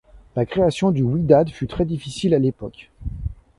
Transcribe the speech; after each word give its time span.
La 0.35 0.47
création 0.47 0.89
du 0.89 1.03
Wydad 1.03 1.49
fut 1.51 1.67
très 1.67 1.85
difficile 1.85 2.33
à 2.33 2.39
l'époque. 2.39 2.89